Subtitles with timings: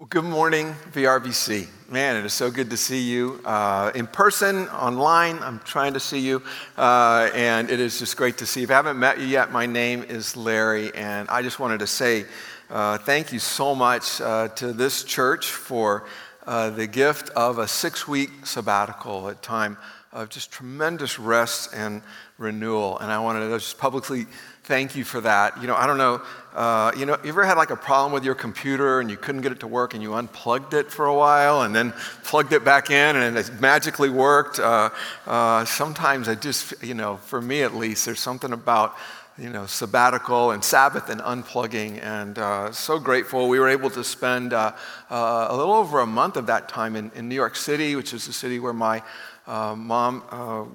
[0.00, 1.66] Well, good morning, VRBC.
[1.90, 5.40] Man, it is so good to see you uh, in person, online.
[5.40, 6.40] I'm trying to see you,
[6.76, 8.64] uh, and it is just great to see you.
[8.64, 11.88] If I haven't met you yet, my name is Larry, and I just wanted to
[11.88, 12.26] say
[12.70, 16.06] uh, thank you so much uh, to this church for
[16.46, 19.76] uh, the gift of a six week sabbatical, a time
[20.12, 22.02] of just tremendous rest and
[22.38, 23.00] renewal.
[23.00, 24.26] And I wanted to just publicly
[24.68, 25.58] thank you for that.
[25.62, 26.20] You know, I don't know,
[26.54, 29.40] uh, you know, you ever had like a problem with your computer and you couldn't
[29.40, 32.66] get it to work and you unplugged it for a while and then plugged it
[32.66, 34.58] back in and it magically worked?
[34.58, 34.90] Uh,
[35.26, 38.94] uh, sometimes I just, you know, for me at least, there's something about,
[39.38, 42.02] you know, sabbatical and Sabbath and unplugging.
[42.02, 43.48] And uh, so grateful.
[43.48, 44.72] We were able to spend uh,
[45.08, 48.12] uh, a little over a month of that time in, in New York City, which
[48.12, 49.02] is the city where my
[49.46, 50.22] mom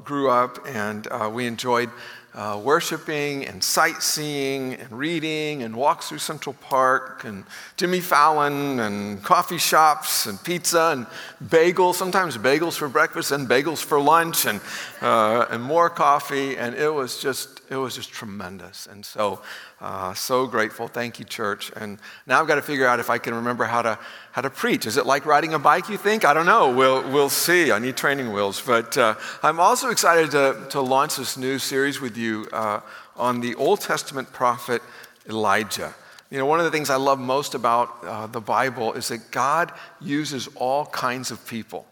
[0.03, 1.91] grew up, and we enjoyed
[2.35, 7.43] uh, worshiping and sightseeing and reading and walks through Central Park and
[7.77, 11.05] Jimmy Fallon and coffee shops and pizza and
[11.43, 14.61] bagels, sometimes bagels for breakfast and bagels for lunch and,
[15.01, 16.57] uh, and more coffee.
[16.57, 18.87] And it was just, it was just tremendous.
[18.87, 19.41] And so
[19.81, 20.87] uh, so grateful.
[20.87, 21.71] Thank you, church.
[21.75, 23.99] And now I've got to figure out if I can remember how to,
[24.31, 24.85] how to preach.
[24.85, 26.25] Is it like riding a bike, you think?
[26.25, 26.73] I don't know.
[26.73, 27.71] We'll, we'll see.
[27.71, 28.61] I need training wheels.
[28.61, 32.81] But uh, I'm also excited to, to launch this new series with you uh,
[33.15, 34.81] on the Old Testament prophet
[35.27, 35.93] Elijah.
[36.33, 39.29] You know, one of the things I love most about uh, the Bible is that
[39.29, 41.85] God uses all kinds of people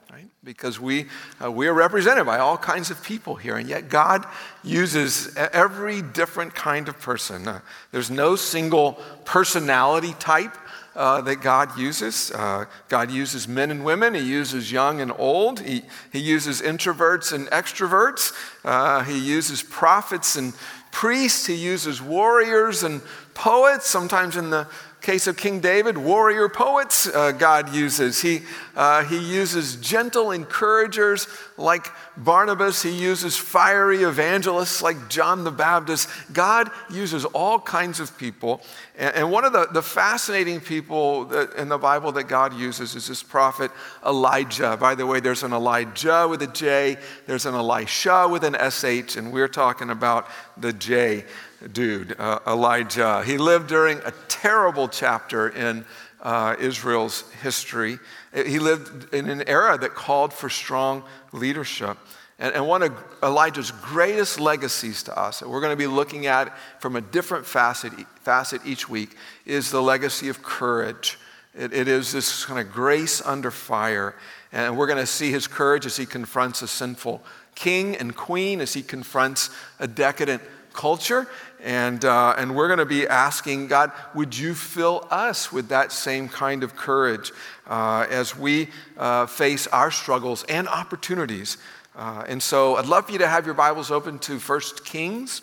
[0.44, 1.06] because we,
[1.44, 4.25] uh, we are represented by all kinds of people here, and yet God
[4.64, 7.47] uses every different kind of person.
[7.47, 7.59] Uh,
[7.92, 8.94] there's no single
[9.25, 10.58] personality type
[10.95, 12.31] uh, that God uses.
[12.31, 17.31] Uh, God uses men and women, He uses young and old, He, he uses introverts
[17.31, 18.34] and extroverts,
[18.66, 20.53] uh, He uses prophets and
[20.92, 23.02] priests, He uses warriors and
[23.34, 24.67] poets, sometimes in the
[25.02, 28.21] case of King David, warrior poets uh, God uses.
[28.21, 28.44] He,
[28.75, 32.83] uh, he uses gentle encouragers like Barnabas.
[32.83, 36.07] He uses fiery evangelists like John the Baptist.
[36.31, 38.62] God uses all kinds of people.
[38.97, 42.95] And, and one of the, the fascinating people that, in the Bible that God uses
[42.95, 43.72] is this prophet
[44.06, 44.78] Elijah.
[44.78, 49.18] By the way, there's an Elijah with a J, there's an Elisha with an SH,
[49.18, 51.25] and we're talking about the J
[51.72, 53.23] dude, uh, Elijah.
[53.23, 55.85] He lived during a terrible chapter in
[56.22, 57.99] uh, Israel's history.
[58.33, 61.97] He lived in an era that called for strong leadership.
[62.39, 66.25] And, and one of Elijah's greatest legacies to us, that we're going to be looking
[66.25, 71.19] at from a different facet, facet each week, is the legacy of courage.
[71.53, 74.16] It, it is this kind of grace under fire.
[74.51, 77.23] And we're going to see his courage as he confronts a sinful
[77.55, 80.41] king and queen, as he confronts a decadent
[80.73, 81.27] culture.
[81.63, 85.91] And, uh, and we're going to be asking God, would you fill us with that
[85.91, 87.31] same kind of courage
[87.67, 91.57] uh, as we uh, face our struggles and opportunities?
[91.95, 95.41] Uh, and so I'd love for you to have your Bibles open to 1 Kings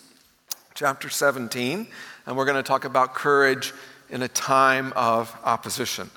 [0.73, 1.87] chapter 17.
[2.25, 3.73] And we're going to talk about courage
[4.09, 6.09] in a time of opposition.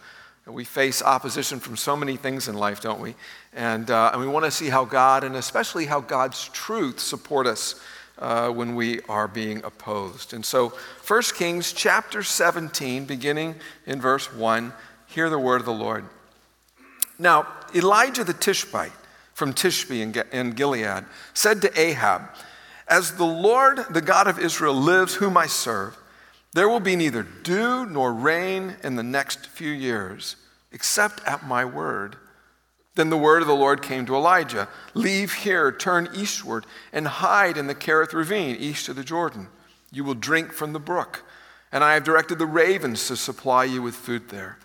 [0.46, 3.14] We face opposition from so many things in life, don't we?
[3.52, 7.46] And, uh, and we want to see how God, and especially how God's truth, support
[7.46, 7.80] us
[8.22, 10.32] uh, when we are being opposed.
[10.32, 10.72] And so,
[11.06, 14.72] 1 Kings chapter 17, beginning in verse 1,
[15.08, 16.04] hear the word of the Lord.
[17.18, 18.92] Now, Elijah the Tishbite
[19.34, 22.22] from Tishbe in Gilead said to Ahab,
[22.86, 25.96] As the Lord, the God of Israel, lives, whom I serve,
[26.52, 30.36] there will be neither dew nor rain in the next few years,
[30.70, 32.16] except at my word.
[32.94, 37.56] Then the word of the Lord came to Elijah Leave here, turn eastward, and hide
[37.56, 39.48] in the Kerith ravine, east of the Jordan.
[39.90, 41.24] You will drink from the brook,
[41.70, 44.58] and I have directed the ravens to supply you with food there.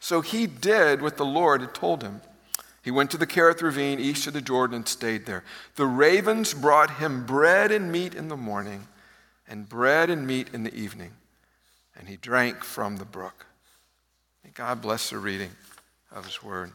[0.00, 2.22] So he did what the Lord had told him.
[2.82, 5.44] He went to the Kerith ravine, east of the Jordan, and stayed there.
[5.76, 8.86] The ravens brought him bread and meat in the morning,
[9.46, 11.12] and bread and meat in the evening,
[11.96, 13.46] and he drank from the brook.
[14.42, 15.50] May God bless the reading
[16.10, 16.72] of his word.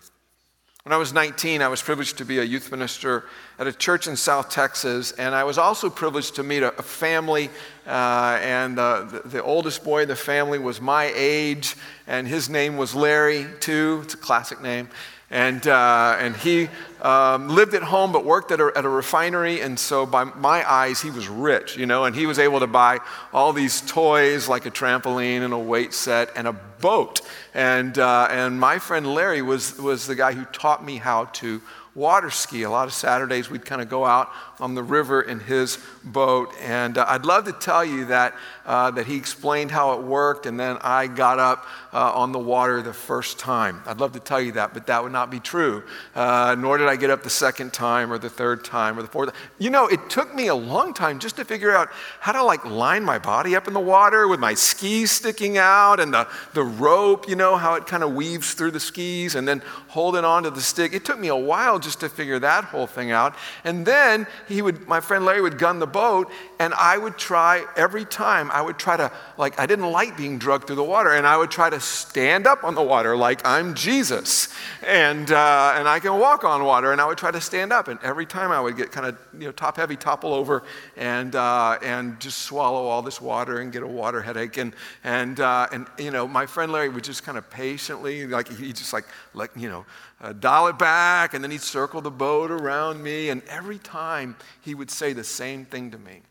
[0.86, 3.26] When I was 19, I was privileged to be a youth minister
[3.58, 6.84] at a church in South Texas, and I was also privileged to meet a, a
[6.84, 7.50] family.
[7.88, 12.52] Uh, and uh, the, the, oldest boy in the family was my age, and his
[12.52, 14.02] name was Larry, too.
[14.04, 14.88] It's a classic name.
[15.32, 16.70] And, uh, and he
[17.02, 19.60] um, lived at home but worked at a, at a refinery.
[19.62, 22.68] And so, by my eyes, he was rich, you know, and he was able to
[22.68, 23.00] buy
[23.34, 27.22] all these toys like a trampoline and a weight set and a boat.
[27.54, 31.62] And, uh, and my friend Larry was, was the guy who taught me how to
[31.96, 32.64] water ski.
[32.64, 34.30] A lot of Saturdays we'd kind of go out
[34.60, 36.54] on the river in his boat.
[36.62, 38.36] And uh, I'd love to tell you that,
[38.66, 42.40] uh, that he explained how it worked, and then I got up uh, on the
[42.40, 43.82] water the first time.
[43.86, 45.84] I'd love to tell you that, but that would not be true.
[46.14, 49.08] Uh, nor did I get up the second time or the third time or the
[49.08, 49.34] fourth.
[49.60, 52.66] You know, it took me a long time just to figure out how to like
[52.66, 56.64] line my body up in the water with my skis sticking out and the, the
[56.64, 60.50] rope, you know, how it kind of weaves through the skis and then holding onto
[60.50, 60.94] the stick.
[60.94, 63.36] It took me a while just to figure that whole thing out.
[63.64, 67.66] And then he would, my friend Larry would gun the boat, and I would try
[67.76, 71.12] every time, I would try to, like, I didn't like being drugged through the water,
[71.12, 74.54] and I would try to stand up on the water like I'm Jesus.
[74.86, 77.88] And, uh, and I can walk on water, and I would try to stand up.
[77.88, 80.64] And every time I would get kind of, you know, top heavy, topple over,
[80.96, 84.58] and, uh, and just swallow all this water and get a water headache.
[84.58, 88.48] And, and, uh, and you know, my friend Larry would just kind of patiently, like,
[88.50, 89.86] he just like, like you know,
[90.26, 93.30] uh, dial it back, and then he'd circle the boat around me.
[93.30, 96.22] And every time he would say the same thing to me.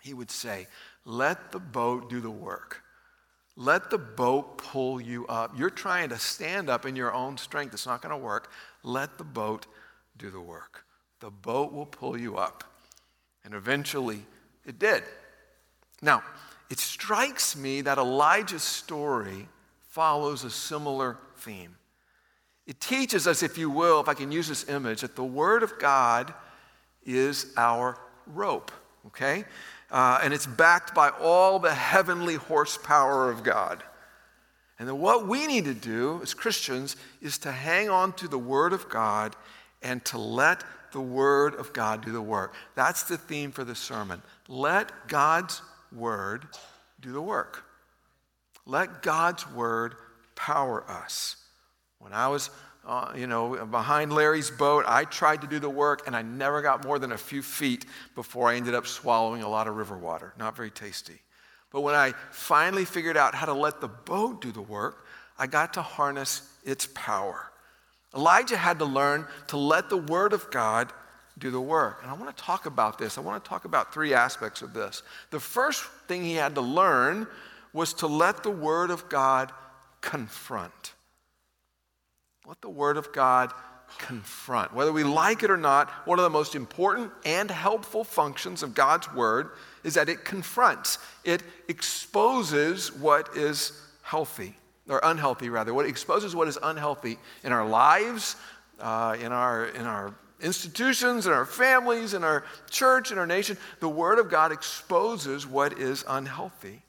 [0.00, 0.66] He would say,
[1.04, 2.82] Let the boat do the work.
[3.54, 5.58] Let the boat pull you up.
[5.58, 7.74] You're trying to stand up in your own strength.
[7.74, 8.50] It's not going to work.
[8.82, 9.66] Let the boat
[10.16, 10.84] do the work.
[11.20, 12.64] The boat will pull you up.
[13.44, 14.24] And eventually,
[14.64, 15.02] it did.
[16.00, 16.22] Now,
[16.70, 19.48] it strikes me that Elijah's story
[19.88, 21.77] follows a similar theme.
[22.68, 25.62] It teaches us, if you will, if I can use this image, that the Word
[25.62, 26.34] of God
[27.02, 28.70] is our rope,
[29.06, 29.46] okay?
[29.90, 33.82] Uh, and it's backed by all the heavenly horsepower of God.
[34.78, 38.38] And then what we need to do as Christians is to hang on to the
[38.38, 39.34] Word of God
[39.82, 40.62] and to let
[40.92, 42.54] the Word of God do the work.
[42.74, 44.20] That's the theme for the sermon.
[44.46, 46.46] Let God's Word
[47.00, 47.64] do the work.
[48.66, 49.94] Let God's Word
[50.36, 51.36] power us.
[51.98, 52.50] When I was,
[52.86, 56.62] uh, you know, behind Larry's boat, I tried to do the work and I never
[56.62, 59.96] got more than a few feet before I ended up swallowing a lot of river
[59.96, 60.32] water.
[60.38, 61.20] Not very tasty.
[61.70, 65.04] But when I finally figured out how to let the boat do the work,
[65.38, 67.50] I got to harness its power.
[68.14, 70.92] Elijah had to learn to let the word of God
[71.38, 72.00] do the work.
[72.02, 73.18] And I want to talk about this.
[73.18, 75.02] I want to talk about three aspects of this.
[75.30, 77.26] The first thing he had to learn
[77.72, 79.52] was to let the word of God
[80.00, 80.94] confront.
[82.48, 83.52] Let the Word of God
[83.98, 84.72] confront.
[84.72, 88.74] Whether we like it or not, one of the most important and helpful functions of
[88.74, 89.50] God's Word
[89.84, 94.54] is that it confronts, it exposes what is healthy,
[94.88, 98.36] or unhealthy rather, what exposes what is unhealthy in our lives,
[98.80, 103.58] uh, in, our, in our institutions, in our families, in our church, in our nation.
[103.80, 106.80] The Word of God exposes what is unhealthy.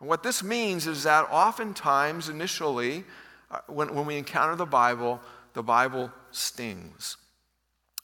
[0.00, 3.04] And what this means is that oftentimes, initially,
[3.66, 5.20] when, when we encounter the Bible,
[5.54, 7.16] the Bible stings.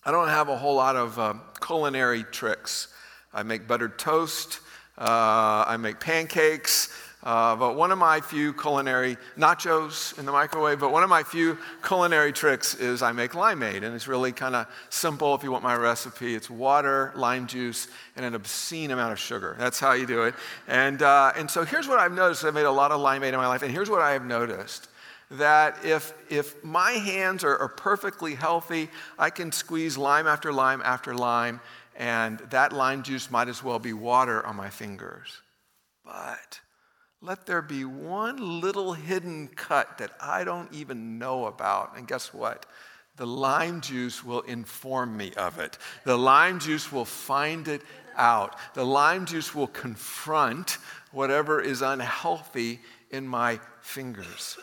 [0.04, 2.88] I don't have a whole lot of uh, culinary tricks.
[3.32, 4.60] I make buttered toast,
[4.98, 10.80] uh, I make pancakes, uh, but one of my few culinary nachos in the microwave,
[10.80, 11.56] but one of my few
[11.86, 13.84] culinary tricks is I make limeade.
[13.84, 16.34] And it's really kind of simple if you want my recipe.
[16.34, 19.54] It's water, lime juice, and an obscene amount of sugar.
[19.56, 20.34] That's how you do it.
[20.66, 22.44] And, uh, and so here's what I've noticed.
[22.44, 24.88] I've made a lot of limeade in my life, and here's what I have noticed
[25.32, 28.88] that if, if my hands are, are perfectly healthy,
[29.18, 31.60] I can squeeze lime after lime after lime,
[31.96, 35.40] and that lime juice might as well be water on my fingers.
[36.04, 36.60] But
[37.20, 41.96] let there be one little hidden cut that I don't even know about.
[41.96, 42.66] And guess what?
[43.16, 45.78] The lime juice will inform me of it.
[46.04, 47.82] The lime juice will find it
[48.16, 48.56] out.
[48.74, 50.78] The lime juice will confront
[51.12, 54.58] whatever is unhealthy in my fingers.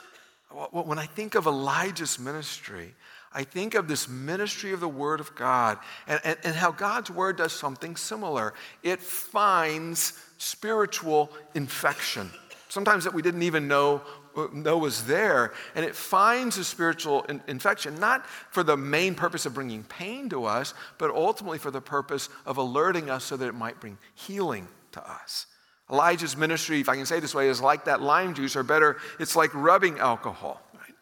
[0.72, 2.96] When I think of Elijah's ministry,
[3.32, 5.77] I think of this ministry of the Word of God
[6.08, 8.56] and, and, and, how God's Word does something similar.
[8.82, 12.32] It finds spiritual infection,
[12.70, 14.01] sometimes that we didn't even know,
[14.36, 15.53] uh, know was there.
[15.75, 20.29] And it finds a spiritual in, infection, not for the main purpose of bringing pain
[20.29, 24.00] to us, but ultimately for the purpose of alerting us so that it might bring
[24.15, 25.46] healing to us.
[25.91, 28.98] Elijah's ministry, if I can say this way, is like that lime juice, or better,
[29.19, 30.62] it's like rubbing alcohol.
[30.74, 30.93] Right?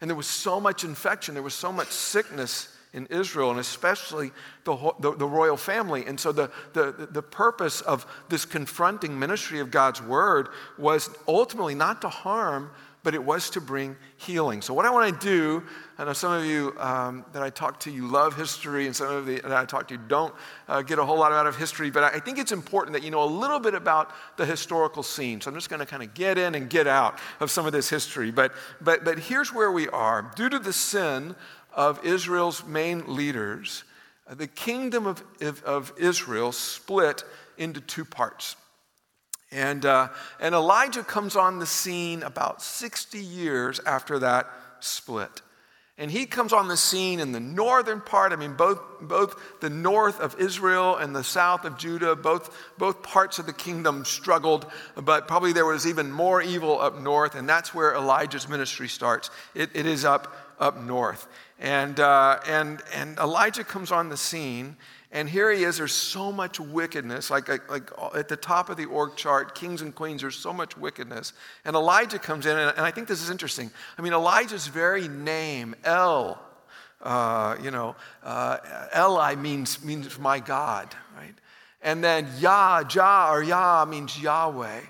[0.00, 4.32] And there was so much infection, there was so much sickness in Israel, and especially
[4.64, 6.04] the, the, the, royal family.
[6.06, 11.74] And so, the, the, the purpose of this confronting ministry of God's word was ultimately
[11.74, 12.70] not to harm,
[13.02, 14.62] but it was to bring healing.
[14.62, 15.64] So, what I want to do,
[15.98, 19.08] I know some of you um, that I talk to, you love history, and some
[19.08, 20.34] of you that I talk to don't
[20.68, 23.10] uh, get a whole lot out of history, but I think it's important that you
[23.10, 25.40] know a little bit about the historical scene.
[25.40, 27.72] So, I'm just going to kind of get in and get out of some of
[27.72, 28.30] this history.
[28.30, 30.30] But, but, but here's where we are.
[30.36, 31.34] Due to the sin
[31.72, 33.84] of Israel's main leaders,
[34.30, 35.22] the kingdom of,
[35.64, 37.24] of Israel split
[37.58, 38.56] into two parts.
[39.52, 40.08] And, uh,
[40.40, 44.48] and Elijah comes on the scene about 60 years after that
[44.80, 45.42] split.
[45.98, 48.32] And he comes on the scene in the northern part.
[48.32, 53.02] I mean, both, both the north of Israel and the south of Judah, both, both
[53.02, 54.66] parts of the kingdom struggled,
[54.96, 59.30] but probably there was even more evil up north, and that's where Elijah's ministry starts.
[59.54, 61.28] it, it is up, up north.
[61.58, 64.76] And, uh, and, and Elijah comes on the scene,
[65.12, 65.76] and here he is.
[65.76, 67.30] There's so much wickedness.
[67.30, 70.54] Like, like, like, at the top of the org chart, kings and queens, there's so
[70.54, 71.34] much wickedness.
[71.66, 73.70] And Elijah comes in, and, and I think this is interesting.
[73.98, 76.42] I mean, Elijah's very name, El,
[77.02, 78.56] uh, you know, uh,
[78.96, 81.34] Eli means, means my God, right?
[81.82, 84.80] And then Yah, Jah, or Yah means Yahweh.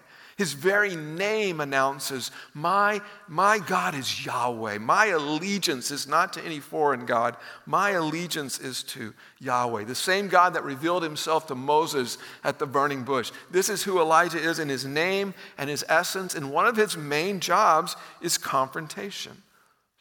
[0.42, 4.78] His very name announces, my, my God is Yahweh.
[4.78, 7.36] My allegiance is not to any foreign God.
[7.64, 12.66] My allegiance is to Yahweh, the same God that revealed himself to Moses at the
[12.66, 13.30] burning bush.
[13.52, 16.34] This is who Elijah is in his name and his essence.
[16.34, 19.44] And one of his main jobs is confrontation.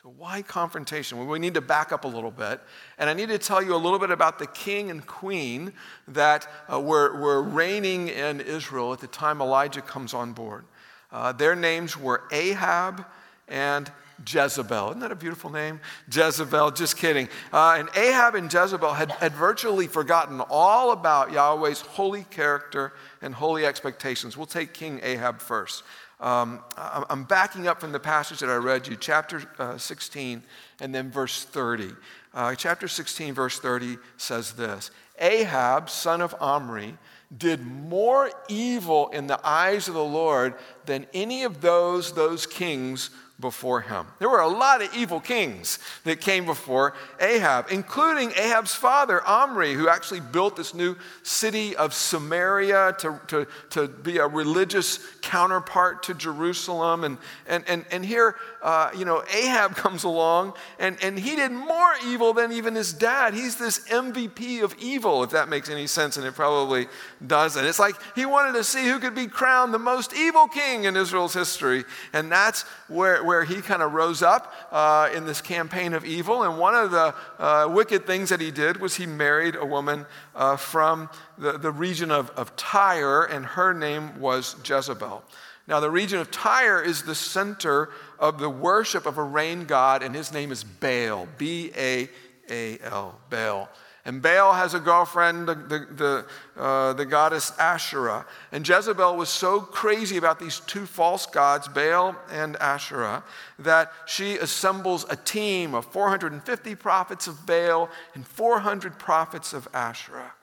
[0.03, 1.19] So, why confrontation?
[1.19, 2.59] Well, we need to back up a little bit.
[2.97, 5.73] And I need to tell you a little bit about the king and queen
[6.07, 10.65] that uh, were, were reigning in Israel at the time Elijah comes on board.
[11.11, 13.05] Uh, their names were Ahab
[13.47, 13.91] and
[14.27, 14.89] Jezebel.
[14.89, 15.79] Isn't that a beautiful name?
[16.11, 17.29] Jezebel, just kidding.
[17.53, 23.35] Uh, and Ahab and Jezebel had, had virtually forgotten all about Yahweh's holy character and
[23.35, 24.35] holy expectations.
[24.35, 25.83] We'll take King Ahab first.
[26.21, 30.43] Um, I'm backing up from the passage that I read you, chapter uh, 16
[30.79, 31.93] and then verse 30.
[32.33, 36.95] Uh, chapter 16, verse 30 says this Ahab, son of Omri,
[37.35, 40.53] did more evil in the eyes of the Lord
[40.85, 43.09] than any of those, those kings
[43.41, 44.05] before him.
[44.19, 49.73] There were a lot of evil kings that came before Ahab, including Ahab's father, Omri,
[49.73, 56.03] who actually built this new city of Samaria to, to, to be a religious counterpart
[56.03, 57.03] to Jerusalem.
[57.03, 57.17] And,
[57.47, 61.93] and, and, and here, uh, you know, Ahab comes along, and, and he did more
[62.05, 63.33] evil than even his dad.
[63.33, 66.87] He's this MVP of evil, if that makes any sense, and it probably
[67.25, 67.65] doesn't.
[67.65, 70.95] It's like he wanted to see who could be crowned the most evil king in
[70.95, 71.83] Israel's history,
[72.13, 76.43] and that's where where he kind of rose up uh, in this campaign of evil.
[76.43, 80.05] And one of the uh, wicked things that he did was he married a woman
[80.35, 85.23] uh, from the, the region of, of Tyre, and her name was Jezebel.
[85.65, 90.03] Now, the region of Tyre is the center of the worship of a rain god,
[90.03, 92.09] and his name is Baal, B A
[92.49, 93.69] A L, Baal.
[94.03, 98.25] And Baal has a girlfriend, the, the, the, uh, the, goddess Asherah.
[98.51, 103.23] And Jezebel was so crazy about these two false gods, Baal and Asherah,
[103.59, 110.33] that she assembles a team of 450 prophets of Baal and 400 prophets of Asherah.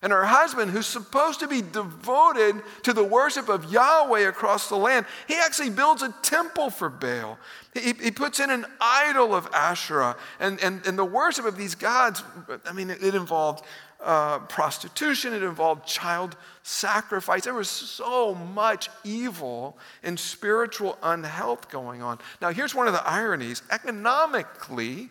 [0.00, 4.76] And her husband, who's supposed to be devoted to the worship of Yahweh across the
[4.76, 7.36] land, he actually builds a temple for Baal.
[7.80, 10.16] He, he puts in an idol of Asherah.
[10.40, 12.22] And, and, and the worship of these gods,
[12.66, 13.64] I mean, it, it involved
[14.00, 17.44] uh, prostitution, it involved child sacrifice.
[17.44, 22.18] There was so much evil and spiritual unhealth going on.
[22.40, 25.10] Now, here's one of the ironies economically,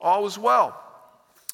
[0.00, 0.78] all was well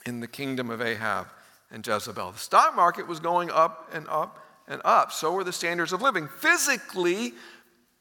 [0.06, 1.28] in the kingdom of Ahab
[1.70, 2.32] and Jezebel.
[2.32, 5.12] The stock market was going up and up and up.
[5.12, 6.28] So were the standards of living.
[6.28, 7.34] Physically,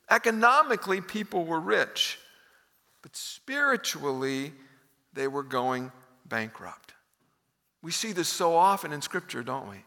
[0.09, 2.19] economically, people were rich.
[3.03, 4.53] But spiritually,
[5.13, 5.91] they were going
[6.25, 6.93] bankrupt.
[7.83, 9.83] We see this so often in Scripture, don't we?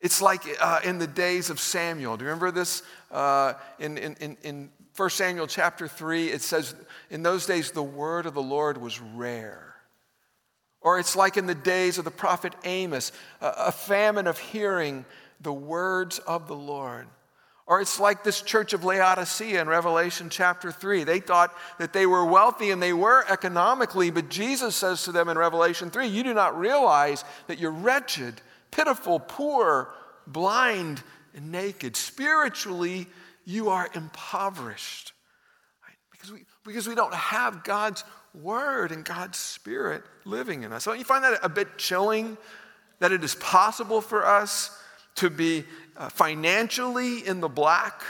[0.00, 2.16] It's like uh, in the days of Samuel.
[2.16, 2.82] Do you remember this?
[3.10, 6.74] Uh, in, in, in 1 Samuel chapter 3, it says,
[7.08, 9.76] In those days, the word of the Lord was rare.
[10.80, 15.04] Or it's like in the days of the prophet Amos, a famine of hearing
[15.40, 17.06] the words of the Lord.
[17.66, 21.04] Or it's like this church of Laodicea in Revelation chapter 3.
[21.04, 25.28] They thought that they were wealthy and they were economically, but Jesus says to them
[25.28, 28.34] in Revelation 3 You do not realize that you're wretched,
[28.72, 29.94] pitiful, poor,
[30.26, 31.02] blind,
[31.34, 31.96] and naked.
[31.96, 33.06] Spiritually,
[33.44, 35.12] you are impoverished.
[35.86, 35.96] Right?
[36.10, 38.02] Because, we, because we don't have God's
[38.34, 40.84] Word and God's Spirit living in us.
[40.84, 42.36] Don't you find that a bit chilling
[42.98, 44.76] that it is possible for us
[45.16, 45.64] to be
[46.02, 48.02] uh, financially in the black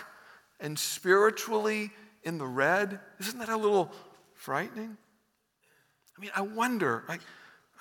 [0.60, 1.90] and spiritually
[2.22, 2.98] in the red?
[3.20, 3.92] Isn't that a little
[4.34, 4.96] frightening?
[6.16, 7.20] I mean, I wonder like,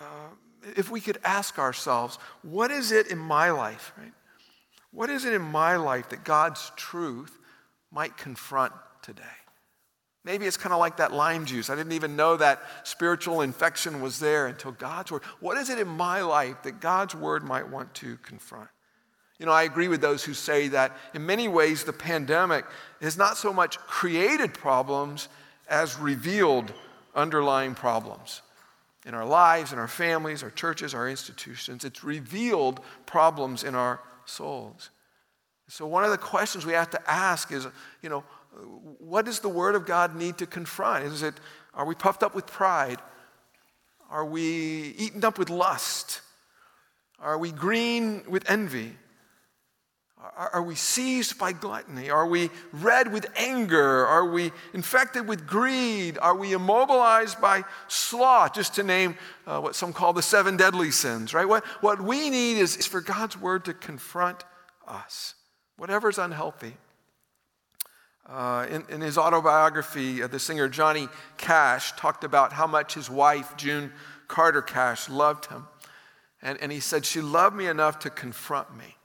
[0.01, 0.27] uh,
[0.75, 4.11] if we could ask ourselves, what is it in my life, right?
[4.91, 7.37] What is it in my life that God's truth
[7.89, 9.23] might confront today?
[10.25, 11.69] Maybe it's kind of like that lime juice.
[11.69, 15.23] I didn't even know that spiritual infection was there until God's word.
[15.39, 18.67] What is it in my life that God's word might want to confront?
[19.41, 22.63] You know, I agree with those who say that in many ways the pandemic
[23.01, 25.29] has not so much created problems
[25.67, 26.71] as revealed
[27.15, 28.43] underlying problems
[29.03, 31.83] in our lives, in our families, our churches, our institutions.
[31.83, 34.91] It's revealed problems in our souls.
[35.67, 37.65] So, one of the questions we have to ask is,
[38.03, 38.23] you know,
[38.99, 41.05] what does the Word of God need to confront?
[41.05, 41.33] Is it,
[41.73, 42.99] are we puffed up with pride?
[44.07, 46.21] Are we eaten up with lust?
[47.19, 48.97] Are we green with envy?
[50.37, 52.11] Are, we seized by gluttony?
[52.11, 54.05] Are we red with anger?
[54.05, 56.19] Are we infected with greed?
[56.21, 58.53] Are we immobilized by sloth?
[58.53, 61.47] Just to name uh, what some call the seven deadly sins, right?
[61.47, 64.43] What, what we need is, is for God's word to confront
[64.87, 65.33] us,
[65.77, 66.77] whatever's unhealthy.
[68.27, 73.09] Uh, in, in, his autobiography, uh, the singer Johnny Cash talked about how much his
[73.09, 73.91] wife, June
[74.27, 75.67] Carter Cash, loved him.
[76.43, 78.95] And, and he said, She loved me enough to confront me.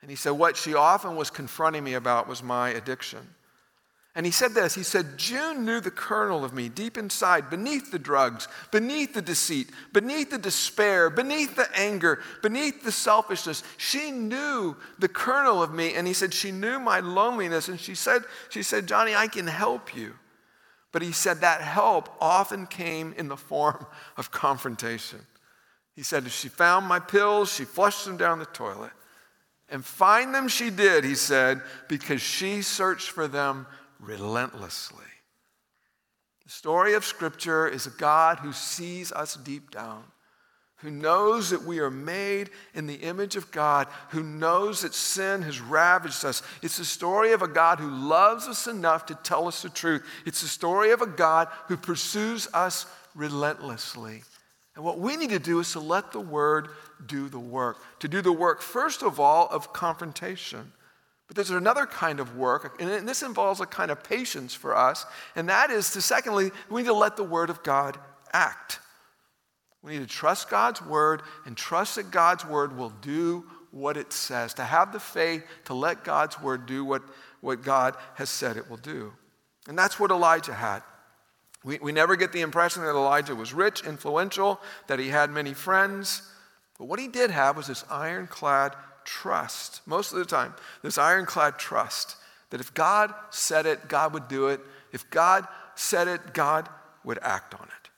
[0.00, 3.20] And he said, What she often was confronting me about was my addiction.
[4.14, 7.90] And he said this He said, June knew the kernel of me deep inside, beneath
[7.90, 13.62] the drugs, beneath the deceit, beneath the despair, beneath the anger, beneath the selfishness.
[13.76, 15.94] She knew the kernel of me.
[15.94, 17.68] And he said, She knew my loneliness.
[17.68, 20.14] And she said, she said, Johnny, I can help you.
[20.90, 23.86] But he said that help often came in the form
[24.16, 25.20] of confrontation.
[25.94, 28.92] He said, if she found my pills, she flushed them down the toilet.
[29.68, 33.66] And find them she did, he said, because she searched for them
[34.00, 35.04] relentlessly.
[36.44, 40.04] The story of Scripture is a God who sees us deep down,
[40.76, 45.42] who knows that we are made in the image of God, who knows that sin
[45.42, 46.42] has ravaged us.
[46.62, 50.02] It's the story of a God who loves us enough to tell us the truth.
[50.24, 54.22] It's the story of a God who pursues us relentlessly.
[54.74, 56.68] And what we need to do is to let the Word
[57.06, 57.78] do the work.
[58.00, 60.72] To do the work, first of all, of confrontation.
[61.26, 65.04] But there's another kind of work, and this involves a kind of patience for us,
[65.36, 67.98] and that is to, secondly, we need to let the Word of God
[68.32, 68.80] act.
[69.82, 74.12] We need to trust God's Word and trust that God's Word will do what it
[74.12, 77.02] says, to have the faith to let God's Word do what,
[77.42, 79.12] what God has said it will do.
[79.68, 80.82] And that's what Elijah had.
[81.62, 85.52] We, we never get the impression that Elijah was rich, influential, that he had many
[85.52, 86.22] friends.
[86.78, 91.58] But what he did have was this ironclad trust, most of the time, this ironclad
[91.58, 92.16] trust
[92.50, 94.60] that if God said it, God would do it.
[94.92, 96.68] If God said it, God
[97.04, 97.88] would act on it.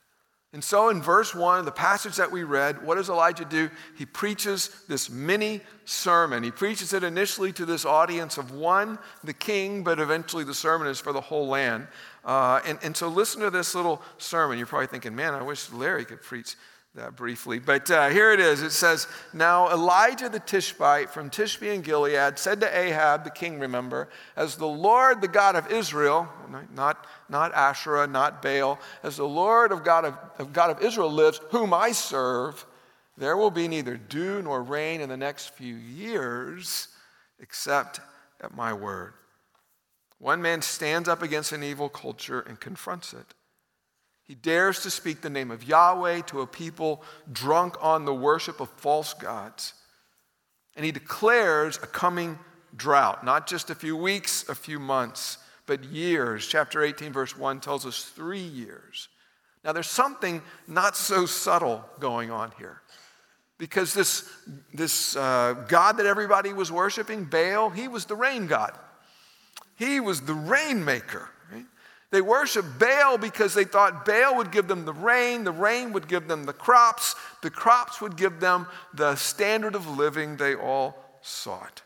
[0.52, 3.70] And so in verse 1, the passage that we read, what does Elijah do?
[3.96, 6.42] He preaches this mini sermon.
[6.42, 10.88] He preaches it initially to this audience of one, the king, but eventually the sermon
[10.88, 11.86] is for the whole land.
[12.24, 14.58] Uh, and, and so listen to this little sermon.
[14.58, 16.56] You're probably thinking, man, I wish Larry could preach
[16.94, 17.60] that briefly.
[17.60, 18.62] But uh, here it is.
[18.62, 23.60] It says, Now Elijah the Tishbite from Tishbe in Gilead said to Ahab, the king,
[23.60, 26.28] remember, as the Lord, the God of Israel,
[26.74, 31.10] not, not Asherah, not Baal, as the Lord of God of, of God of Israel
[31.10, 32.66] lives, whom I serve,
[33.16, 36.88] there will be neither dew nor rain in the next few years
[37.38, 38.00] except
[38.40, 39.14] at my word.
[40.18, 43.34] One man stands up against an evil culture and confronts it.
[44.30, 48.60] He dares to speak the name of Yahweh to a people drunk on the worship
[48.60, 49.74] of false gods.
[50.76, 52.38] And he declares a coming
[52.76, 56.46] drought, not just a few weeks, a few months, but years.
[56.46, 59.08] Chapter 18, verse 1 tells us three years.
[59.64, 62.82] Now, there's something not so subtle going on here.
[63.58, 64.30] Because this,
[64.72, 68.78] this uh, God that everybody was worshiping, Baal, he was the rain god.
[69.74, 71.30] He was the rainmaker.
[72.10, 76.08] They worshiped Baal because they thought Baal would give them the rain, the rain would
[76.08, 80.96] give them the crops, the crops would give them the standard of living they all
[81.20, 81.82] sought.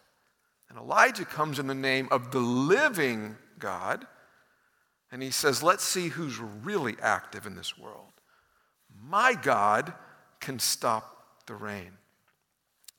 [0.68, 4.06] And Elijah comes in the name of the living God,
[5.12, 8.12] and he says, Let's see who's really active in this world.
[9.02, 9.92] My God
[10.40, 11.92] can stop the rain.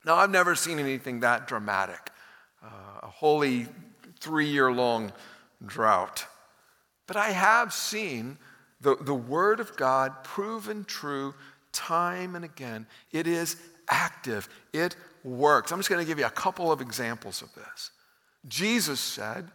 [0.05, 2.11] Now, I've never seen anything that dramatic
[2.63, 2.67] uh,
[3.01, 3.67] a holy
[4.19, 5.11] three year long
[5.65, 6.25] drought.
[7.07, 8.37] But I have seen
[8.81, 11.33] the, the Word of God proven true
[11.71, 12.87] time and again.
[13.11, 13.57] It is
[13.89, 15.71] active, it works.
[15.71, 17.91] I'm just going to give you a couple of examples of this.
[18.47, 19.47] Jesus said,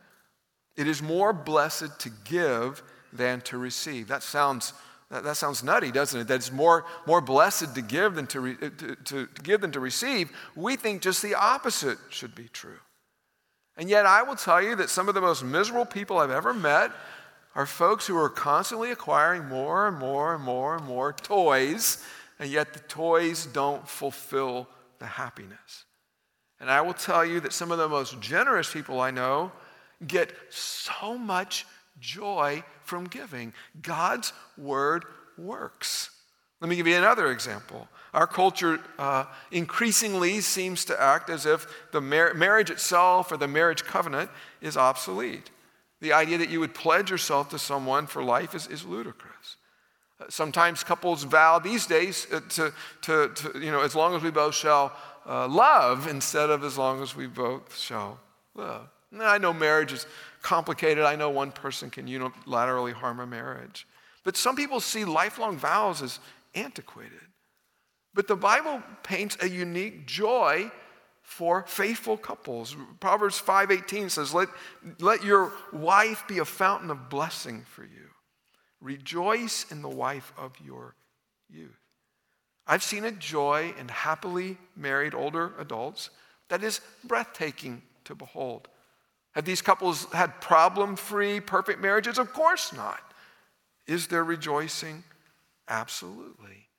[0.77, 2.83] It is more blessed to give
[3.13, 4.09] than to receive.
[4.09, 4.73] That sounds.
[5.11, 6.29] That, sounds nutty, doesn't it?
[6.29, 8.95] That it's more, more blessed to give than to, re, to, to,
[9.27, 10.31] to give than to receive.
[10.55, 12.79] We think just the opposite should be true.
[13.77, 16.55] And yet, I will tell you that some of the most miserable people I've ever
[16.55, 16.93] met
[17.61, 22.03] are folks who are constantly acquiring more and more and more and more toys,
[22.39, 24.67] and yet the toys don't fulfill
[24.99, 25.85] the happiness.
[26.59, 29.53] And I will tell you that some of the most generous people I know
[30.07, 31.67] get so much
[32.01, 33.53] joy from giving.
[33.83, 35.05] God's word
[35.37, 36.09] works.
[36.63, 37.89] Let me give you another example.
[38.15, 43.49] Our culture uh, increasingly seems to act as if the mar- marriage itself or the
[43.49, 44.31] marriage covenant
[44.63, 45.51] is obsolete.
[46.01, 49.57] The idea that you would pledge yourself to someone for life is, is ludicrous.
[50.19, 54.23] Uh, sometimes couples vow these days uh, to, to, to, you know, as long as
[54.23, 54.93] we both shall
[55.27, 58.19] uh, love instead of as long as we both shall
[58.55, 58.83] live.
[59.13, 60.07] Now, I know marriage is
[60.43, 61.05] complicated.
[61.05, 63.87] I know one person can unilaterally harm a marriage.
[64.25, 66.21] But some people see lifelong vows as
[66.55, 67.21] antiquated.
[68.15, 70.71] But the Bible paints a unique joy
[71.31, 72.77] for faithful couples.
[72.99, 74.49] Proverbs 5:18 says, let,
[74.99, 78.09] let your wife be a fountain of blessing for you.
[78.81, 80.97] Rejoice in the wife of your
[81.49, 81.79] youth.
[82.67, 86.11] I've seen a joy in happily married older adults
[86.49, 88.67] that is breathtaking to behold.
[89.37, 92.19] Have these couples had problem free, perfect marriages?
[92.19, 93.01] Of course not.
[93.87, 95.05] Is there rejoicing?
[95.69, 96.70] Absolutely.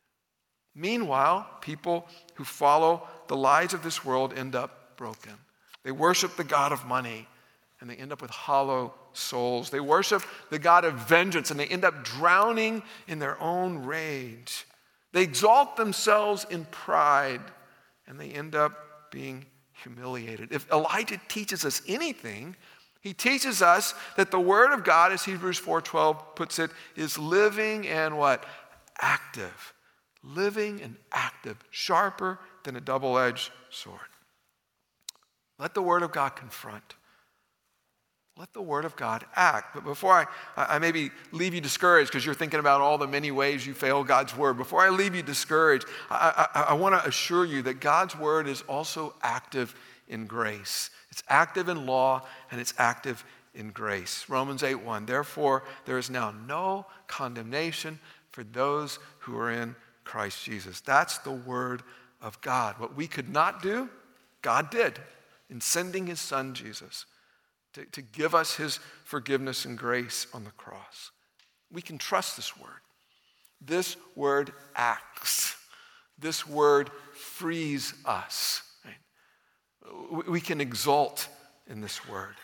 [0.82, 5.34] Meanwhile, people who follow the lies of this world end up broken.
[5.84, 7.28] They worship the God of money
[7.80, 9.70] and they end up with hollow souls.
[9.70, 14.66] They worship the God of vengeance and they end up drowning in their own rage.
[15.12, 17.42] They exalt themselves in pride
[18.08, 19.46] and they end up being
[19.84, 20.52] humiliated.
[20.52, 22.56] If Elijah teaches us anything,
[23.02, 27.88] he teaches us that the word of God, as Hebrews 4:12 puts it, is living
[27.88, 28.46] and what?
[29.00, 29.74] Active.
[30.24, 34.00] Living and active, sharper than a double-edged sword.
[35.58, 36.96] Let the word of God confront.
[38.38, 39.76] Let the word of God act.
[39.76, 40.26] But before I,
[40.58, 44.04] I maybe leave you discouraged because you're thinking about all the many ways you fail
[44.04, 47.80] God's word, before I leave you discouraged, I, I, I want to assure you that
[47.80, 49.76] God's word is also active
[50.08, 50.90] in grace.
[51.12, 54.26] It's active in law and it's active in grace.
[54.30, 55.06] Romans 8 1.
[55.06, 58.00] Therefore, there is now no condemnation
[58.32, 60.82] for those who are in Christ Jesus.
[60.82, 61.84] That's the word
[62.22, 62.80] of God.
[62.80, 63.90] What we could not do,
[64.42, 65.00] God did
[65.50, 67.06] in sending his son Jesus
[67.74, 71.12] to, to give us his forgiveness and grace on the cross.
[71.72, 72.70] We can trust this word.
[73.64, 75.56] This word acts,
[76.18, 78.64] this word frees us.
[80.28, 81.28] We can exult
[81.68, 82.36] in this word.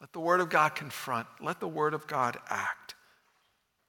[0.00, 2.94] Let the word of God confront, let the word of God act.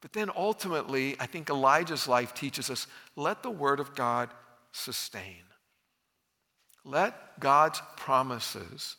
[0.03, 4.29] But then ultimately, I think Elijah's life teaches us let the word of God
[4.73, 5.43] sustain.
[6.83, 8.97] Let God's promises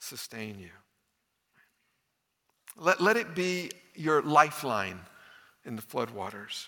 [0.00, 0.70] sustain you.
[2.76, 4.98] Let, let it be your lifeline
[5.64, 6.66] in the floodwaters.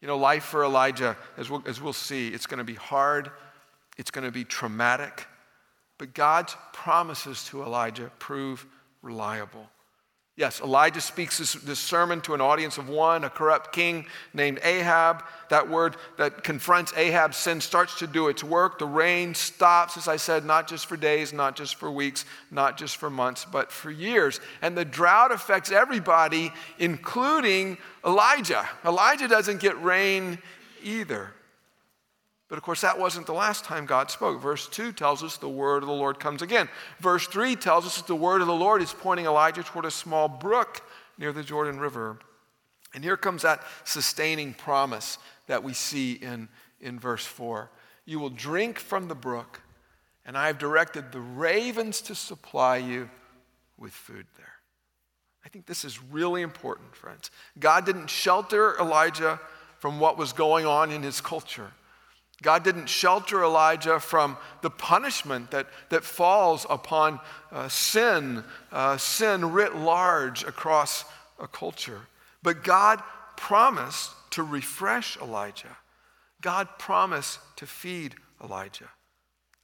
[0.00, 3.30] You know, life for Elijah, as we'll, as we'll see, it's going to be hard,
[3.98, 5.26] it's going to be traumatic,
[5.98, 8.66] but God's promises to Elijah prove
[9.02, 9.68] reliable.
[10.36, 14.58] Yes, Elijah speaks this, this, sermon to an audience of one, a corrupt king named
[14.64, 15.22] Ahab.
[15.48, 18.80] That word that confronts Ahab's sin starts to do its work.
[18.80, 22.76] The rain stops, as I said, not just for days, not just for weeks, not
[22.76, 24.40] just for months, but for years.
[24.60, 28.68] And the drought affects everybody, including Elijah.
[28.84, 30.40] Elijah doesn't get rain
[30.82, 31.30] either.
[32.54, 34.40] But of course, that wasn't the last time God spoke.
[34.40, 36.68] Verse 2 tells us the word of the Lord comes again.
[37.00, 39.90] Verse 3 tells us that the word of the Lord is pointing Elijah toward a
[39.90, 40.80] small brook
[41.18, 42.16] near the Jordan River.
[42.94, 46.48] And here comes that sustaining promise that we see in,
[46.80, 47.72] in verse 4.
[48.04, 49.60] You will drink from the brook,
[50.24, 53.10] and I have directed the ravens to supply you
[53.76, 54.46] with food there.
[55.44, 57.32] I think this is really important, friends.
[57.58, 59.40] God didn't shelter Elijah
[59.80, 61.72] from what was going on in his culture.
[62.42, 67.20] God didn't shelter Elijah from the punishment that, that falls upon
[67.52, 71.04] uh, sin, uh, sin writ large across
[71.38, 72.02] a culture.
[72.42, 73.02] But God
[73.36, 75.76] promised to refresh Elijah.
[76.40, 78.90] God promised to feed Elijah.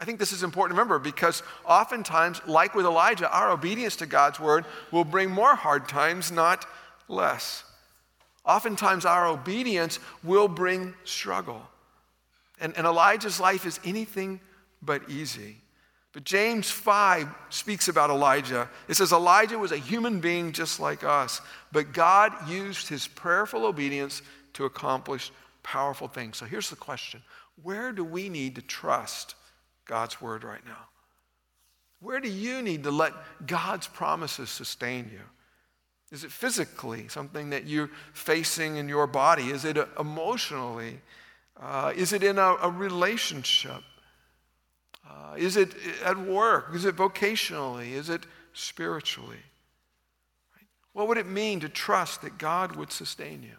[0.00, 4.06] I think this is important to remember because oftentimes, like with Elijah, our obedience to
[4.06, 6.64] God's word will bring more hard times, not
[7.06, 7.64] less.
[8.46, 11.62] Oftentimes, our obedience will bring struggle.
[12.60, 14.40] And, and Elijah's life is anything
[14.82, 15.56] but easy.
[16.12, 18.68] But James 5 speaks about Elijah.
[18.88, 23.64] It says, Elijah was a human being just like us, but God used his prayerful
[23.64, 24.22] obedience
[24.54, 25.30] to accomplish
[25.62, 26.36] powerful things.
[26.36, 27.22] So here's the question
[27.62, 29.36] Where do we need to trust
[29.84, 30.88] God's word right now?
[32.00, 33.12] Where do you need to let
[33.46, 35.20] God's promises sustain you?
[36.10, 39.50] Is it physically, something that you're facing in your body?
[39.50, 41.00] Is it emotionally?
[41.60, 43.82] Uh, is it in a, a relationship?
[45.08, 46.70] Uh, is it at work?
[46.74, 47.92] Is it vocationally?
[47.92, 49.36] Is it spiritually?
[50.56, 50.66] Right?
[50.92, 53.56] What would it mean to trust that God would sustain you?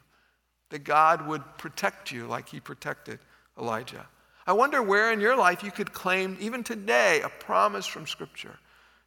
[0.69, 3.19] That God would protect you like he protected
[3.59, 4.07] Elijah?
[4.47, 8.57] I wonder where in your life you could claim, even today, a promise from Scripture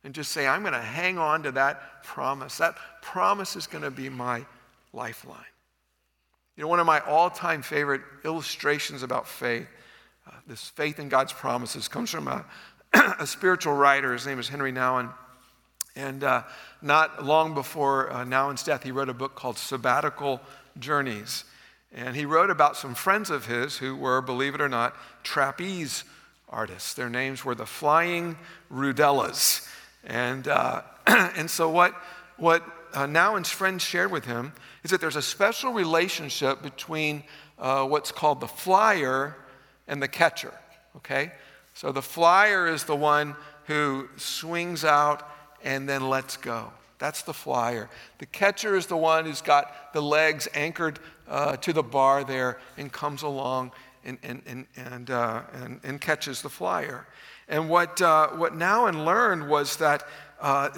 [0.04, 2.58] and just say, I'm going to hang on to that promise.
[2.58, 4.44] That promise is going to be my
[4.92, 5.40] lifeline.
[6.56, 9.66] You know, one of my all time favorite illustrations about faith,
[10.26, 12.44] uh, this faith in God's promises, comes from a,
[13.18, 14.12] a, spiritual writer.
[14.12, 15.12] His name is Henri Nouwen.
[15.96, 16.44] And uh,
[16.80, 20.40] not long before uh, Nouwen's death, he wrote a book called Sabbatical
[20.78, 21.44] Journeys.
[21.92, 26.04] And he wrote about some friends of his who were, believe it or not, trapeze
[26.48, 26.94] artists.
[26.94, 28.36] Their names were the Flying
[28.70, 29.68] Rodleighs.
[30.04, 31.94] And, uh, and so, what,
[32.36, 32.64] what
[32.94, 34.52] uh, Nouwen's friends shared with him
[34.82, 37.24] is that there's a special relationship between
[37.58, 39.36] uh, what's called the flyer
[39.86, 40.54] and the catcher.
[40.96, 41.32] Okay?
[41.74, 45.28] So, the flyer is the one who swings out
[45.62, 46.72] and then lets go.
[46.98, 47.90] That's the flyer.
[48.18, 52.58] The catcher is the one who's got the legs anchored uh, to the bar there
[52.76, 53.72] and comes along
[54.04, 57.06] and, and, and, and, uh, and, and catches the flyer.
[57.48, 60.06] And what, uh, what Nouwen learned was that,
[60.44, 60.68] uh,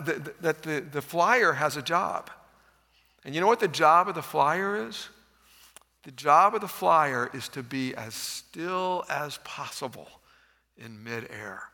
[0.43, 2.31] that the, the flyer has a job.
[3.25, 5.09] And you know what the job of the flyer is?
[6.05, 10.09] The job of the flyer is to be as still as possible
[10.79, 11.65] in midair.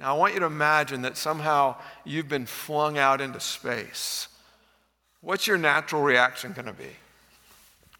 [0.00, 4.26] Now, I want you to imagine that somehow you've been flung out into space.
[5.20, 6.96] What's your natural reaction going to be?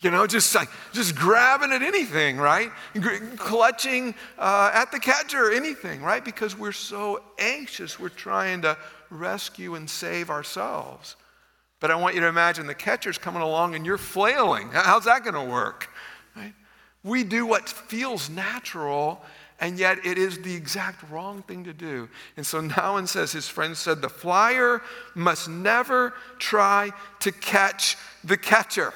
[0.02, 2.70] You know, just like, just grabbing at anything, right?
[3.36, 6.24] Clutching uh, at the catcher, anything, right?
[6.24, 8.78] Because we're so anxious, we're trying to
[9.10, 11.16] rescue and save ourselves.
[11.80, 14.70] But I want you to imagine the catcher's coming along and you're flailing.
[14.72, 15.90] How's that going to work?
[16.34, 16.54] Right?
[17.04, 19.22] We do what feels natural,
[19.60, 22.08] and yet it is the exact wrong thing to do.
[22.38, 24.80] And so Nouwen says his friend said, the flyer
[25.14, 28.94] must never try to catch the catcher.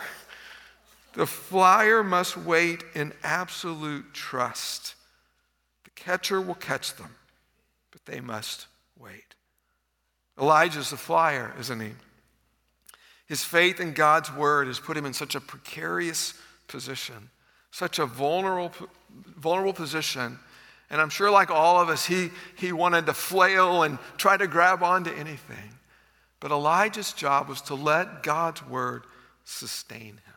[1.14, 4.94] The flyer must wait in absolute trust.
[5.84, 7.14] The catcher will catch them,
[7.92, 8.66] but they must
[8.98, 9.34] wait.
[10.40, 11.92] Elijah's the flyer, isn't he?
[13.26, 16.34] His faith in God's word has put him in such a precarious
[16.66, 17.30] position,
[17.70, 18.72] such a vulnerable,
[19.36, 20.38] vulnerable position.
[20.90, 24.46] And I'm sure, like all of us, he, he wanted to flail and try to
[24.46, 25.78] grab onto anything.
[26.40, 29.04] But Elijah's job was to let God's word
[29.44, 30.33] sustain him.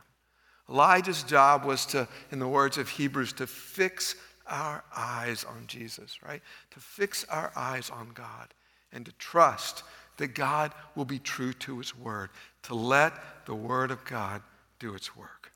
[0.70, 4.16] Elijah's job was to, in the words of Hebrews, to fix
[4.48, 6.42] our eyes on Jesus, right?
[6.72, 8.54] To fix our eyes on God
[8.92, 9.84] and to trust
[10.18, 12.30] that God will be true to his word,
[12.64, 13.14] to let
[13.46, 14.42] the word of God
[14.80, 15.52] do its work.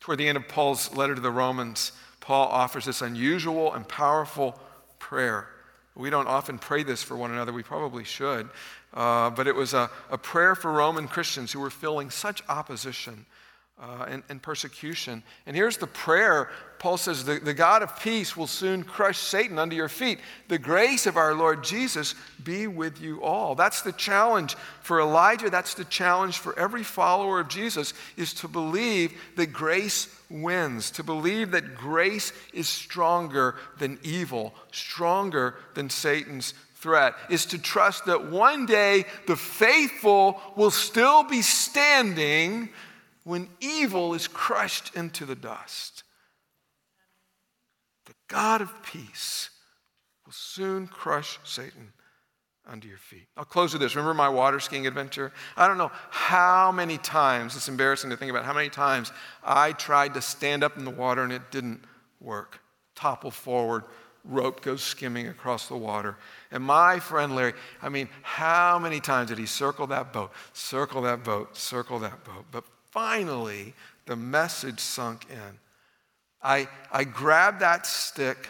[0.00, 4.58] Toward the end of Paul's letter to the Romans, Paul offers this unusual and powerful
[4.98, 5.48] prayer.
[5.94, 7.52] We don't often pray this for one another.
[7.52, 8.48] We probably should.
[8.94, 13.26] Uh, but it was a, a prayer for Roman Christians who were feeling such opposition
[13.80, 15.22] uh, and, and, persecution.
[15.46, 19.58] And here's the prayer Paul says, the, the God of peace will soon crush Satan
[19.58, 20.18] under your feet.
[20.48, 23.54] The grace of our Lord Jesus be with you all.
[23.54, 25.50] That's the challenge for Elijah.
[25.50, 31.02] That's the challenge for every follower of Jesus is to believe that grace wins, to
[31.02, 38.30] believe that grace is stronger than evil, stronger than Satan's threat, is to trust that
[38.30, 42.68] one day the faithful will still be standing
[43.28, 46.02] when evil is crushed into the dust.
[48.06, 49.50] The God of peace
[50.24, 51.92] will soon crush Satan
[52.66, 53.26] under your feet.
[53.36, 53.94] I'll close with this.
[53.94, 55.30] Remember my water skiing adventure?
[55.58, 59.12] I don't know how many times, it's embarrassing to think about how many times
[59.44, 61.84] I tried to stand up in the water and it didn't
[62.22, 62.60] work.
[62.94, 63.84] Topple forward,
[64.24, 66.16] rope goes skimming across the water.
[66.50, 71.02] And my friend Larry, I mean, how many times did he circle that boat, circle
[71.02, 72.46] that boat, circle that boat?
[72.50, 72.64] But
[72.98, 73.74] finally
[74.06, 75.58] the message sunk in.
[76.42, 78.48] I, I grabbed that stick,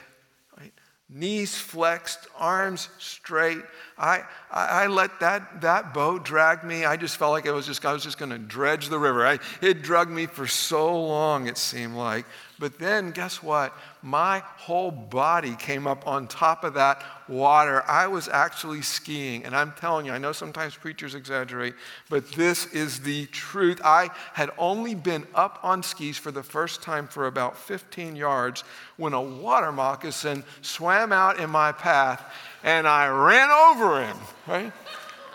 [0.59, 0.73] right?
[1.11, 3.61] knees flexed, arms straight.
[3.99, 6.87] I, I, I, let that, that boat drag me.
[6.87, 9.27] I just felt like I was just, I was just going to dredge the river.
[9.27, 12.25] I, it dragged me for so long, it seemed like.
[12.59, 13.73] But then, guess what?
[14.03, 17.85] My whole body came up on top of that water.
[17.89, 19.45] I was actually skiing.
[19.45, 21.75] And I'm telling you, I know sometimes preachers exaggerate,
[22.11, 23.81] but this is the truth.
[23.85, 28.65] I had only been up on skis for the first time for about 15 yards
[28.97, 32.25] when a water moccasin swam out in my path
[32.65, 34.17] and I ran over him,
[34.47, 34.73] right?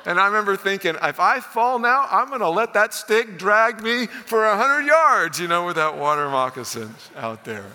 [0.05, 3.81] And I remember thinking, if I fall now, I'm going to let that stick drag
[3.81, 7.65] me for 100 yards, you know, with that water moccasin out there.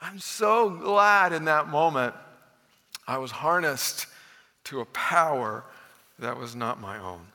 [0.00, 2.14] I'm so glad in that moment
[3.06, 4.06] I was harnessed
[4.64, 5.64] to a power
[6.18, 7.26] that was not my own.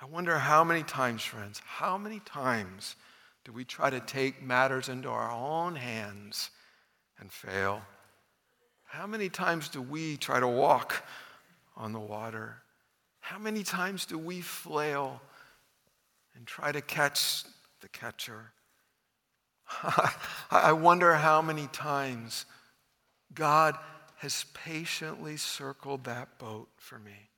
[0.00, 2.96] I wonder how many times, friends, how many times
[3.44, 6.50] do we try to take matters into our own hands
[7.18, 7.82] and fail?
[8.88, 11.04] How many times do we try to walk
[11.76, 12.56] on the water?
[13.20, 15.20] How many times do we flail
[16.34, 17.44] and try to catch
[17.82, 18.52] the catcher?
[20.50, 22.46] I wonder how many times
[23.34, 23.76] God
[24.16, 27.28] has patiently circled that boat for me.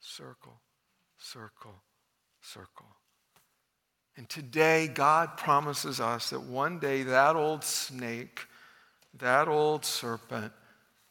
[0.00, 0.60] Circle,
[1.16, 1.80] circle,
[2.40, 2.86] circle.
[4.16, 8.40] And today, God promises us that one day that old snake,
[9.14, 10.52] that old serpent,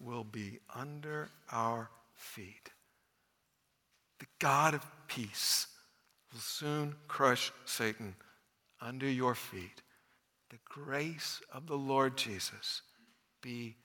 [0.04, 2.72] will be under our feet.
[4.20, 5.68] The God of peace
[6.32, 8.16] will soon crush Satan
[8.80, 9.82] under your feet.
[10.50, 12.82] The grace of the Lord Jesus
[13.42, 13.76] be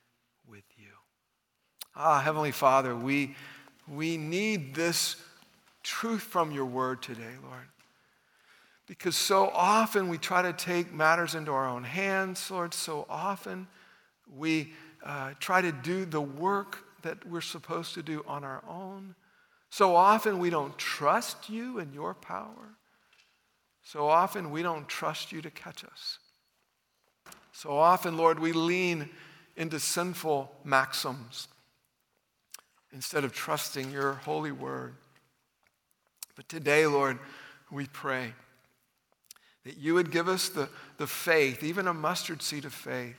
[0.48, 0.88] with you.
[1.94, 3.34] Ah, Heavenly Father, we,
[3.88, 5.16] we need this
[5.82, 7.68] truth from your word today, Lord.
[8.86, 12.74] Because so often we try to take matters into our own hands, Lord.
[12.74, 13.66] So often
[14.34, 14.72] we
[15.04, 19.14] uh, try to do the work that we're supposed to do on our own.
[19.70, 22.76] So often we don't trust you and your power.
[23.82, 26.18] So often we don't trust you to catch us.
[27.52, 29.08] So often, Lord, we lean
[29.56, 31.48] into sinful maxims
[32.92, 34.94] instead of trusting your holy word.
[36.34, 37.18] But today, Lord,
[37.70, 38.32] we pray
[39.64, 43.16] that you would give us the, the faith, even a mustard seed of faith,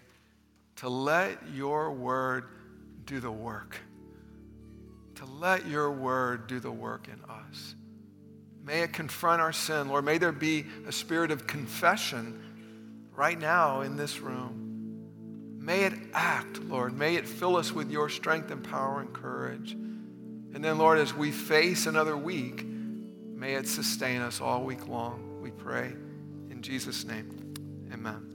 [0.77, 2.45] to let your word
[3.05, 3.77] do the work.
[5.15, 7.75] To let your word do the work in us.
[8.63, 10.05] May it confront our sin, Lord.
[10.05, 12.43] May there be a spirit of confession
[13.15, 15.57] right now in this room.
[15.57, 16.97] May it act, Lord.
[16.97, 19.71] May it fill us with your strength and power and courage.
[19.71, 25.41] And then, Lord, as we face another week, may it sustain us all week long.
[25.41, 25.93] We pray.
[26.49, 27.53] In Jesus' name,
[27.93, 28.26] amen.